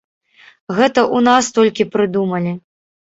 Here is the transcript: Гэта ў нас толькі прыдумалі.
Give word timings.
Гэта 0.77 1.03
ў 1.03 1.17
нас 1.27 1.51
толькі 1.59 1.89
прыдумалі. 1.97 2.57